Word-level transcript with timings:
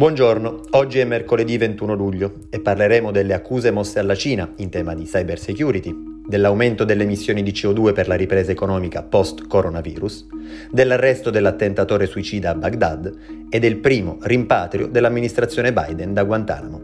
Buongiorno, 0.00 0.62
oggi 0.70 0.98
è 0.98 1.04
mercoledì 1.04 1.58
21 1.58 1.92
luglio 1.92 2.36
e 2.48 2.58
parleremo 2.58 3.10
delle 3.10 3.34
accuse 3.34 3.70
mosse 3.70 3.98
alla 3.98 4.14
Cina 4.14 4.50
in 4.56 4.70
tema 4.70 4.94
di 4.94 5.04
cyber 5.04 5.38
security, 5.38 5.94
dell'aumento 6.26 6.84
delle 6.84 7.02
emissioni 7.02 7.42
di 7.42 7.50
CO2 7.50 7.92
per 7.92 8.08
la 8.08 8.14
ripresa 8.14 8.50
economica 8.50 9.02
post-coronavirus, 9.02 10.26
dell'arresto 10.70 11.28
dell'attentatore 11.28 12.06
suicida 12.06 12.48
a 12.48 12.54
Baghdad 12.54 13.14
e 13.50 13.58
del 13.58 13.76
primo 13.76 14.16
rimpatrio 14.22 14.86
dell'amministrazione 14.86 15.70
Biden 15.70 16.14
da 16.14 16.24
Guantanamo. 16.24 16.80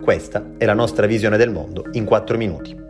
Questa 0.00 0.52
è 0.56 0.64
la 0.64 0.72
nostra 0.72 1.04
visione 1.04 1.36
del 1.36 1.50
mondo 1.50 1.84
in 1.92 2.06
4 2.06 2.38
minuti. 2.38 2.83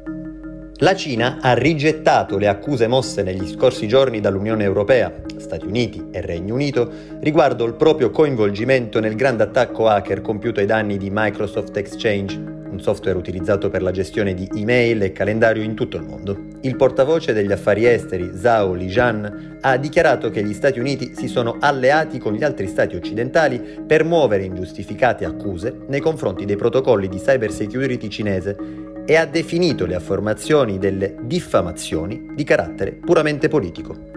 La 0.78 0.96
Cina 0.96 1.38
ha 1.40 1.54
rigettato 1.54 2.36
le 2.36 2.48
accuse 2.48 2.88
mosse 2.88 3.22
negli 3.22 3.46
scorsi 3.46 3.86
giorni 3.86 4.18
dall'Unione 4.18 4.64
Europea, 4.64 5.20
Stati 5.36 5.66
Uniti 5.66 6.08
e 6.10 6.20
Regno 6.20 6.54
Unito 6.54 6.90
riguardo 7.20 7.64
il 7.64 7.74
proprio 7.74 8.10
coinvolgimento 8.10 8.98
nel 8.98 9.14
grande 9.14 9.44
attacco 9.44 9.86
hacker 9.86 10.20
compiuto 10.20 10.58
ai 10.58 10.66
danni 10.66 10.98
di 10.98 11.10
Microsoft 11.12 11.76
Exchange, 11.76 12.36
un 12.36 12.80
software 12.80 13.16
utilizzato 13.16 13.70
per 13.70 13.82
la 13.82 13.92
gestione 13.92 14.34
di 14.34 14.50
email 14.56 15.02
e 15.02 15.12
calendario 15.12 15.62
in 15.62 15.74
tutto 15.74 15.96
il 15.96 16.02
mondo. 16.02 16.36
Il 16.62 16.74
portavoce 16.74 17.32
degli 17.32 17.52
affari 17.52 17.86
esteri, 17.86 18.32
Zhao 18.34 18.72
Lijian, 18.72 19.58
ha 19.60 19.76
dichiarato 19.76 20.28
che 20.30 20.42
gli 20.42 20.52
Stati 20.52 20.80
Uniti 20.80 21.14
si 21.14 21.28
sono 21.28 21.56
alleati 21.60 22.18
con 22.18 22.32
gli 22.32 22.42
altri 22.42 22.66
stati 22.66 22.96
occidentali 22.96 23.62
per 23.86 24.02
muovere 24.02 24.42
ingiustificate 24.42 25.24
accuse 25.24 25.72
nei 25.86 26.00
confronti 26.00 26.44
dei 26.44 26.56
protocolli 26.56 27.06
di 27.06 27.18
cybersecurity 27.18 28.08
cinese 28.08 28.92
e 29.06 29.16
ha 29.16 29.26
definito 29.26 29.86
le 29.86 29.94
affermazioni 29.94 30.78
delle 30.78 31.16
diffamazioni 31.22 32.30
di 32.34 32.44
carattere 32.44 32.92
puramente 32.92 33.48
politico. 33.48 34.12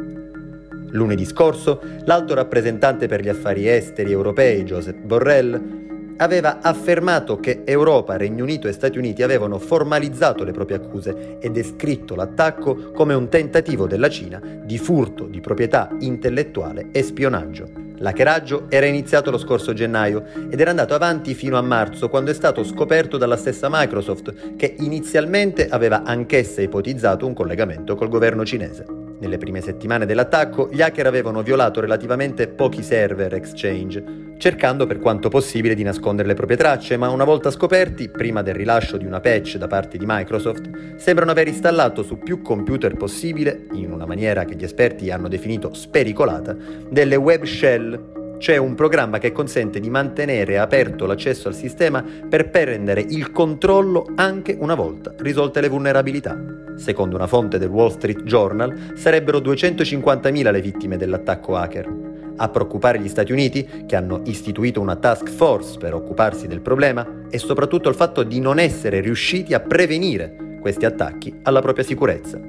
Lunedì 0.91 1.25
scorso, 1.25 1.81
l'alto 2.05 2.33
rappresentante 2.33 3.07
per 3.07 3.21
gli 3.21 3.29
affari 3.29 3.67
esteri 3.67 4.11
europei, 4.11 4.63
Joseph 4.63 4.99
Borrell, 5.01 6.15
aveva 6.17 6.61
affermato 6.61 7.39
che 7.39 7.61
Europa, 7.65 8.17
Regno 8.17 8.43
Unito 8.43 8.67
e 8.67 8.71
Stati 8.71 8.97
Uniti 8.97 9.21
avevano 9.21 9.59
formalizzato 9.59 10.43
le 10.43 10.51
proprie 10.51 10.77
accuse 10.77 11.37
e 11.39 11.49
descritto 11.49 12.15
l'attacco 12.15 12.91
come 12.91 13.13
un 13.13 13.27
tentativo 13.29 13.85
della 13.85 14.09
Cina 14.09 14.41
di 14.41 14.77
furto 14.77 15.25
di 15.25 15.41
proprietà 15.41 15.89
intellettuale 15.99 16.87
e 16.91 17.03
spionaggio. 17.03 17.86
L'hackeraggio 17.99 18.65
era 18.69 18.85
iniziato 18.85 19.31
lo 19.31 19.37
scorso 19.37 19.73
gennaio 19.73 20.23
ed 20.49 20.59
era 20.59 20.69
andato 20.69 20.93
avanti 20.93 21.33
fino 21.33 21.57
a 21.57 21.61
marzo 21.61 22.09
quando 22.09 22.31
è 22.31 22.33
stato 22.33 22.63
scoperto 22.63 23.17
dalla 23.17 23.37
stessa 23.37 23.67
Microsoft 23.69 24.55
che 24.55 24.75
inizialmente 24.79 25.67
aveva 25.67 26.03
anch'essa 26.03 26.61
ipotizzato 26.61 27.25
un 27.25 27.33
collegamento 27.33 27.95
col 27.95 28.09
governo 28.09 28.45
cinese. 28.45 29.06
Nelle 29.19 29.37
prime 29.39 29.61
settimane 29.61 30.05
dell'attacco 30.05 30.69
gli 30.71 30.81
hacker 30.81 31.07
avevano 31.07 31.41
violato 31.41 31.79
relativamente 31.79 32.47
pochi 32.47 32.83
server 32.83 33.33
Exchange, 33.33 34.35
cercando 34.37 34.85
per 34.85 34.99
quanto 34.99 35.27
possibile 35.27 35.73
di 35.73 35.81
nascondere 35.81 36.27
le 36.27 36.35
proprie 36.35 36.55
tracce, 36.55 36.97
ma 36.97 37.09
una 37.09 37.23
volta 37.23 37.49
scoperti, 37.49 38.09
prima 38.09 38.43
del 38.43 38.53
rilascio 38.53 38.95
di 38.97 39.05
una 39.05 39.19
patch 39.19 39.57
da 39.57 39.65
parte 39.65 39.97
di 39.97 40.05
Microsoft, 40.07 40.97
sembrano 40.97 41.31
aver 41.31 41.47
installato 41.47 42.03
su 42.03 42.19
più 42.19 42.43
computer 42.43 42.95
possibile, 42.95 43.65
in 43.71 43.91
una 43.91 44.05
maniera 44.05 44.45
che 44.45 44.55
gli 44.55 44.63
esperti 44.63 45.09
hanno 45.09 45.27
definito 45.27 45.73
spericolata, 45.73 46.55
delle 46.87 47.15
web 47.15 47.43
shell 47.43 48.35
c'è 48.37 48.55
un 48.57 48.75
programma 48.75 49.17
che 49.17 49.31
consente 49.31 49.79
di 49.79 49.89
mantenere 49.89 50.59
aperto 50.59 51.07
l'accesso 51.07 51.47
al 51.47 51.55
sistema 51.55 52.03
per 52.29 52.51
prendere 52.51 53.01
il 53.01 53.31
controllo 53.31 54.11
anche 54.15 54.55
una 54.59 54.75
volta 54.75 55.15
risolte 55.17 55.59
le 55.59 55.69
vulnerabilità. 55.69 56.66
Secondo 56.77 57.15
una 57.15 57.27
fonte 57.27 57.57
del 57.57 57.69
Wall 57.69 57.89
Street 57.89 58.23
Journal, 58.23 58.93
sarebbero 58.95 59.39
250.000 59.39 60.51
le 60.51 60.61
vittime 60.61 60.95
dell'attacco 60.95 61.55
hacker. 61.55 61.93
A 62.37 62.49
preoccupare 62.49 62.99
gli 62.99 63.09
Stati 63.09 63.31
Uniti, 63.31 63.67
che 63.85 63.95
hanno 63.95 64.21
istituito 64.25 64.79
una 64.79 64.95
task 64.95 65.27
force 65.29 65.77
per 65.79 65.95
occuparsi 65.95 66.47
del 66.47 66.61
problema, 66.61 67.25
è 67.29 67.37
soprattutto 67.37 67.89
il 67.89 67.95
fatto 67.95 68.21
di 68.21 68.39
non 68.39 68.59
essere 68.59 69.01
riusciti 69.01 69.53
a 69.55 69.59
prevenire 69.59 70.59
questi 70.61 70.85
attacchi 70.85 71.39
alla 71.41 71.61
propria 71.61 71.83
sicurezza. 71.83 72.39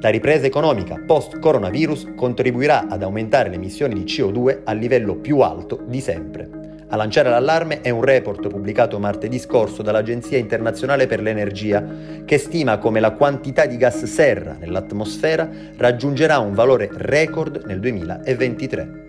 La 0.00 0.10
ripresa 0.10 0.46
economica 0.46 1.02
post-coronavirus 1.06 2.12
contribuirà 2.14 2.88
ad 2.88 3.02
aumentare 3.02 3.48
le 3.48 3.54
emissioni 3.56 3.94
di 3.94 4.04
CO2 4.04 4.60
al 4.64 4.78
livello 4.78 5.16
più 5.16 5.40
alto 5.40 5.80
di 5.86 6.00
sempre. 6.00 6.63
A 6.94 6.96
lanciare 6.96 7.28
l'allarme 7.28 7.80
è 7.80 7.90
un 7.90 8.02
report 8.04 8.46
pubblicato 8.46 9.00
martedì 9.00 9.40
scorso 9.40 9.82
dall'Agenzia 9.82 10.38
internazionale 10.38 11.08
per 11.08 11.20
l'energia, 11.20 11.84
che 12.24 12.38
stima 12.38 12.78
come 12.78 13.00
la 13.00 13.10
quantità 13.10 13.66
di 13.66 13.76
gas 13.76 14.04
serra 14.04 14.56
nell'atmosfera 14.56 15.50
raggiungerà 15.76 16.38
un 16.38 16.54
valore 16.54 16.88
record 16.92 17.64
nel 17.66 17.80
2023. 17.80 19.03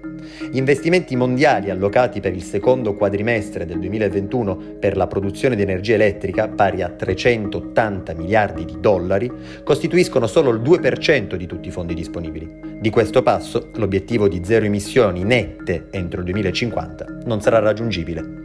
Gli 0.51 0.57
investimenti 0.57 1.15
mondiali 1.15 1.69
allocati 1.69 2.19
per 2.19 2.33
il 2.33 2.43
secondo 2.43 2.95
quadrimestre 2.95 3.65
del 3.65 3.79
2021 3.79 4.77
per 4.79 4.97
la 4.97 5.07
produzione 5.07 5.55
di 5.55 5.61
energia 5.61 5.95
elettrica, 5.95 6.47
pari 6.47 6.81
a 6.81 6.89
380 6.89 8.13
miliardi 8.13 8.65
di 8.65 8.77
dollari, 8.79 9.31
costituiscono 9.63 10.27
solo 10.27 10.51
il 10.51 10.61
2% 10.61 11.35
di 11.35 11.45
tutti 11.45 11.67
i 11.67 11.71
fondi 11.71 11.93
disponibili. 11.93 12.49
Di 12.79 12.89
questo 12.89 13.23
passo, 13.23 13.69
l'obiettivo 13.75 14.27
di 14.27 14.41
zero 14.43 14.65
emissioni 14.65 15.23
nette 15.23 15.87
entro 15.91 16.19
il 16.19 16.25
2050 16.25 17.17
non 17.25 17.41
sarà 17.41 17.59
raggiungibile. 17.59 18.44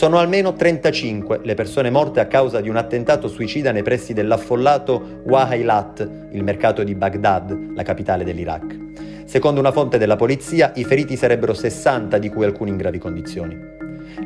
Sono 0.00 0.16
almeno 0.16 0.54
35 0.54 1.40
le 1.42 1.52
persone 1.52 1.90
morte 1.90 2.20
a 2.20 2.26
causa 2.26 2.62
di 2.62 2.70
un 2.70 2.76
attentato 2.76 3.28
suicida 3.28 3.70
nei 3.70 3.82
pressi 3.82 4.14
dell'affollato 4.14 5.20
Wahailat, 5.24 6.08
il 6.30 6.42
mercato 6.42 6.82
di 6.82 6.94
Baghdad, 6.94 7.74
la 7.74 7.82
capitale 7.82 8.24
dell'Iraq. 8.24 8.78
Secondo 9.26 9.60
una 9.60 9.72
fonte 9.72 9.98
della 9.98 10.16
polizia, 10.16 10.72
i 10.76 10.84
feriti 10.84 11.16
sarebbero 11.16 11.52
60, 11.52 12.16
di 12.16 12.30
cui 12.30 12.46
alcuni 12.46 12.70
in 12.70 12.78
gravi 12.78 12.96
condizioni. 12.96 13.58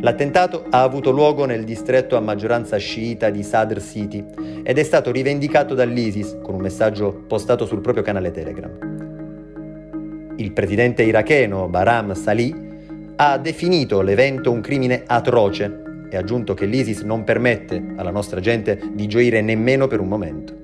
L'attentato 0.00 0.64
ha 0.70 0.80
avuto 0.80 1.10
luogo 1.10 1.44
nel 1.44 1.64
distretto 1.64 2.16
a 2.16 2.20
maggioranza 2.20 2.76
sciita 2.76 3.30
di 3.30 3.42
Sadr 3.42 3.80
City 3.80 4.24
ed 4.62 4.78
è 4.78 4.82
stato 4.84 5.10
rivendicato 5.10 5.74
dall'ISIS 5.74 6.38
con 6.40 6.54
un 6.54 6.60
messaggio 6.60 7.24
postato 7.26 7.66
sul 7.66 7.80
proprio 7.80 8.04
canale 8.04 8.30
Telegram. 8.30 8.70
Il 10.36 10.52
presidente 10.52 11.02
iracheno 11.02 11.66
Baram 11.66 12.14
Salih 12.14 12.63
ha 13.16 13.38
definito 13.38 14.00
l'evento 14.00 14.50
un 14.50 14.60
crimine 14.60 15.02
atroce 15.06 15.82
e 16.10 16.16
ha 16.16 16.20
aggiunto 16.20 16.54
che 16.54 16.66
l'ISIS 16.66 17.02
non 17.02 17.24
permette 17.24 17.94
alla 17.96 18.10
nostra 18.10 18.40
gente 18.40 18.80
di 18.92 19.06
gioire 19.06 19.40
nemmeno 19.40 19.86
per 19.86 20.00
un 20.00 20.08
momento. 20.08 20.62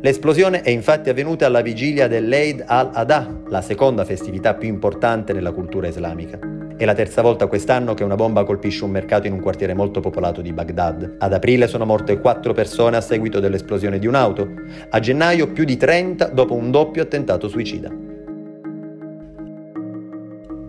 L'esplosione 0.00 0.60
è 0.60 0.70
infatti 0.70 1.08
avvenuta 1.08 1.46
alla 1.46 1.62
vigilia 1.62 2.08
dell'Eid 2.08 2.64
al-Adha, 2.66 3.42
la 3.48 3.62
seconda 3.62 4.04
festività 4.04 4.54
più 4.54 4.68
importante 4.68 5.32
nella 5.32 5.52
cultura 5.52 5.88
islamica. 5.88 6.38
È 6.76 6.84
la 6.84 6.92
terza 6.92 7.22
volta 7.22 7.46
quest'anno 7.46 7.94
che 7.94 8.04
una 8.04 8.16
bomba 8.16 8.44
colpisce 8.44 8.84
un 8.84 8.90
mercato 8.90 9.26
in 9.26 9.32
un 9.32 9.40
quartiere 9.40 9.74
molto 9.74 10.00
popolato 10.00 10.42
di 10.42 10.52
Baghdad. 10.52 11.16
Ad 11.18 11.32
aprile 11.32 11.68
sono 11.68 11.86
morte 11.86 12.18
quattro 12.18 12.52
persone 12.52 12.96
a 12.96 13.00
seguito 13.00 13.40
dell'esplosione 13.40 13.98
di 13.98 14.06
un'auto. 14.06 14.46
A 14.90 14.98
gennaio 15.00 15.52
più 15.52 15.64
di 15.64 15.76
30 15.76 16.26
dopo 16.26 16.54
un 16.54 16.70
doppio 16.70 17.02
attentato 17.02 17.48
suicida. 17.48 18.03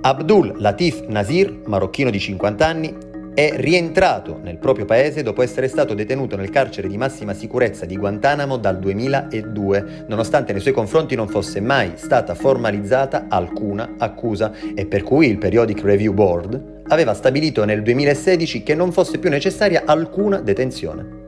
Abdul 0.06 0.54
Latif 0.58 1.08
Nasir, 1.08 1.62
marocchino 1.66 2.12
di 2.12 2.20
50 2.20 2.64
anni, 2.68 2.96
è 3.34 3.54
rientrato 3.56 4.40
nel 4.40 4.60
proprio 4.60 4.86
paese 4.86 5.24
dopo 5.24 5.42
essere 5.42 5.68
stato 5.68 5.96
detenuto 5.96 6.36
nel 6.36 6.52
carcere 6.52 6.88
di 6.88 6.96
massima 6.96 7.34
sicurezza 7.34 7.88
di 7.88 7.98
Guantanamo 7.98 8.58
dal 8.58 8.78
2002, 8.78 10.06
nonostante 10.08 10.52
nei 10.52 10.62
suoi 10.62 10.76
confronti 10.76 11.16
non 11.16 11.28
fosse 11.28 11.60
mai 11.60 11.94
stata 11.96 12.36
formalizzata 12.36 13.26
alcuna 13.30 13.96
accusa 13.98 14.54
e 14.76 14.86
per 14.86 15.02
cui 15.02 15.28
il 15.28 15.40
Periodic 15.40 15.82
Review 15.82 16.14
Board 16.14 16.84
aveva 16.90 17.16
stabilito 17.16 17.66
nel 17.66 17.82
2016 17.82 18.62
che 18.62 18.76
non 18.76 18.92
fosse 18.92 19.18
più 19.18 19.32
necessaria 19.32 19.86
alcuna 19.88 20.40
detenzione. 20.40 21.25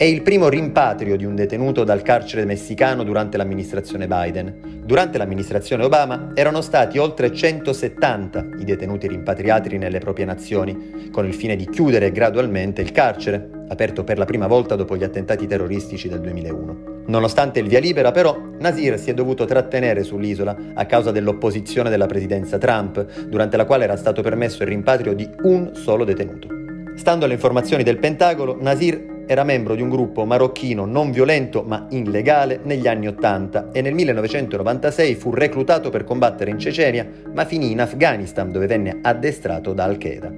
È 0.00 0.04
il 0.04 0.22
primo 0.22 0.48
rimpatrio 0.48 1.14
di 1.14 1.26
un 1.26 1.34
detenuto 1.34 1.84
dal 1.84 2.00
carcere 2.00 2.46
messicano 2.46 3.04
durante 3.04 3.36
l'amministrazione 3.36 4.06
Biden. 4.06 4.80
Durante 4.82 5.18
l'amministrazione 5.18 5.84
Obama 5.84 6.30
erano 6.32 6.62
stati 6.62 6.96
oltre 6.96 7.30
170 7.30 8.46
i 8.60 8.64
detenuti 8.64 9.06
rimpatriati 9.06 9.76
nelle 9.76 9.98
proprie 9.98 10.24
nazioni, 10.24 11.10
con 11.12 11.26
il 11.26 11.34
fine 11.34 11.54
di 11.54 11.68
chiudere 11.68 12.12
gradualmente 12.12 12.80
il 12.80 12.92
carcere, 12.92 13.46
aperto 13.68 14.02
per 14.02 14.16
la 14.16 14.24
prima 14.24 14.46
volta 14.46 14.74
dopo 14.74 14.96
gli 14.96 15.04
attentati 15.04 15.46
terroristici 15.46 16.08
del 16.08 16.20
2001. 16.20 17.02
Nonostante 17.08 17.60
il 17.60 17.68
via 17.68 17.78
libera, 17.78 18.10
però, 18.10 18.40
Nasir 18.58 18.98
si 18.98 19.10
è 19.10 19.12
dovuto 19.12 19.44
trattenere 19.44 20.02
sull'isola 20.02 20.56
a 20.72 20.86
causa 20.86 21.10
dell'opposizione 21.10 21.90
della 21.90 22.06
presidenza 22.06 22.56
Trump, 22.56 23.26
durante 23.26 23.58
la 23.58 23.66
quale 23.66 23.84
era 23.84 23.96
stato 23.96 24.22
permesso 24.22 24.62
il 24.62 24.70
rimpatrio 24.70 25.12
di 25.12 25.28
un 25.42 25.72
solo 25.74 26.04
detenuto. 26.04 26.48
Stando 26.94 27.26
alle 27.26 27.34
informazioni 27.34 27.82
del 27.82 27.98
Pentagono, 27.98 28.56
Nasir 28.58 29.18
era 29.30 29.44
membro 29.44 29.76
di 29.76 29.82
un 29.82 29.90
gruppo 29.90 30.24
marocchino 30.24 30.86
non 30.86 31.12
violento 31.12 31.62
ma 31.62 31.86
illegale 31.90 32.58
negli 32.64 32.88
anni 32.88 33.06
Ottanta 33.06 33.68
e 33.70 33.80
nel 33.80 33.94
1996 33.94 35.14
fu 35.14 35.30
reclutato 35.30 35.88
per 35.88 36.02
combattere 36.02 36.50
in 36.50 36.58
Cecenia 36.58 37.08
ma 37.32 37.44
finì 37.44 37.70
in 37.70 37.80
Afghanistan 37.80 38.50
dove 38.50 38.66
venne 38.66 38.98
addestrato 39.00 39.72
da 39.72 39.84
Al-Qaeda. 39.84 40.32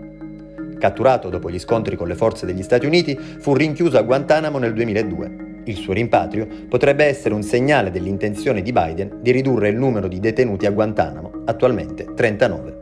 Catturato 0.79 1.31
dopo 1.31 1.49
gli 1.49 1.59
scontri 1.59 1.97
con 1.97 2.07
le 2.07 2.15
forze 2.15 2.45
degli 2.45 2.63
Stati 2.63 2.85
Uniti, 2.85 3.17
fu 3.17 3.55
rinchiuso 3.55 3.97
a 3.97 4.03
Guantanamo 4.03 4.59
nel 4.59 4.75
2002. 4.75 5.63
Il 5.65 5.77
suo 5.77 5.95
rimpatrio 5.95 6.47
potrebbe 6.69 7.07
essere 7.07 7.33
un 7.33 7.43
segnale 7.43 7.91
dell'intenzione 7.91 8.61
di 8.61 8.73
Biden 8.73 9.21
di 9.23 9.31
ridurre 9.31 9.71
il 9.71 9.77
numero 9.79 10.07
di 10.07 10.21
detenuti 10.21 10.67
a 10.67 10.71
Guantanamo, 10.71 11.45
attualmente 11.47 12.13
39. 12.15 12.79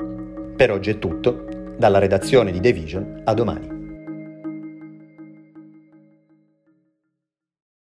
Per 0.57 0.73
oggi 0.73 0.91
è 0.91 0.99
tutto, 0.99 1.45
dalla 1.77 1.99
redazione 1.99 2.51
di 2.51 2.59
The 2.59 2.73
Vision 2.73 3.21
a 3.23 3.33
domani. 3.33 3.80